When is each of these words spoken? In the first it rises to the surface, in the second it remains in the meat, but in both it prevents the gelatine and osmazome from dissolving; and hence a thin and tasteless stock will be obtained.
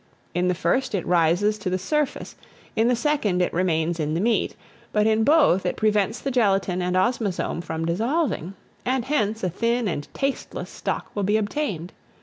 In 0.33 0.47
the 0.47 0.55
first 0.55 0.95
it 0.95 1.05
rises 1.05 1.59
to 1.59 1.69
the 1.69 1.77
surface, 1.77 2.33
in 2.75 2.87
the 2.87 2.95
second 2.95 3.39
it 3.39 3.53
remains 3.53 3.99
in 3.99 4.15
the 4.15 4.19
meat, 4.19 4.55
but 4.91 5.05
in 5.05 5.23
both 5.23 5.63
it 5.63 5.75
prevents 5.75 6.17
the 6.17 6.31
gelatine 6.31 6.81
and 6.81 6.95
osmazome 6.97 7.61
from 7.63 7.85
dissolving; 7.85 8.55
and 8.83 9.05
hence 9.05 9.43
a 9.43 9.49
thin 9.51 9.87
and 9.87 10.07
tasteless 10.15 10.71
stock 10.71 11.11
will 11.13 11.21
be 11.21 11.37
obtained. 11.37 11.93